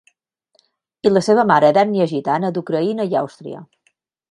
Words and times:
I 1.09 1.11
la 1.11 1.23
seva 1.27 1.43
mare 1.51 1.69
d'ètnia 1.79 2.09
gitana 2.15 2.51
d'Ucraïna 2.57 3.07
i 3.13 3.17
Àustria. 3.23 3.63